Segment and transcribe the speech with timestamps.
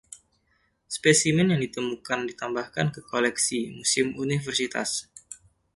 [0.95, 4.89] Spesimen yang ditemukan ditambahkan ke koleksi museum Universitas.